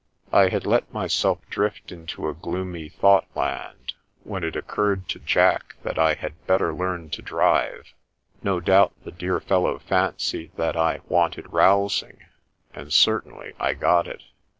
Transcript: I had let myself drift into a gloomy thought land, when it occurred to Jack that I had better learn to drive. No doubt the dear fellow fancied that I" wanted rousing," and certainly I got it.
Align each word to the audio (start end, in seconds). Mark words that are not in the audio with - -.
I 0.33 0.47
had 0.49 0.65
let 0.65 0.91
myself 0.91 1.47
drift 1.47 1.91
into 1.91 2.27
a 2.27 2.33
gloomy 2.33 2.89
thought 2.89 3.27
land, 3.35 3.93
when 4.23 4.43
it 4.43 4.55
occurred 4.55 5.07
to 5.09 5.19
Jack 5.19 5.75
that 5.83 5.99
I 5.99 6.15
had 6.15 6.33
better 6.47 6.73
learn 6.73 7.11
to 7.11 7.21
drive. 7.21 7.93
No 8.41 8.59
doubt 8.59 8.93
the 9.03 9.11
dear 9.11 9.39
fellow 9.39 9.77
fancied 9.77 10.55
that 10.57 10.75
I" 10.75 11.01
wanted 11.07 11.53
rousing," 11.53 12.17
and 12.73 12.91
certainly 12.91 13.53
I 13.59 13.75
got 13.75 14.07
it. 14.07 14.23